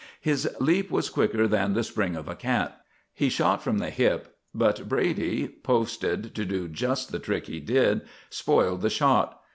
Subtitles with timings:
[0.19, 2.81] His leap was quicker than the spring of a cat.
[3.13, 8.01] He shot from the hip, but Brady, posted to do just the trick he did,
[8.31, 9.39] spoiled the shot.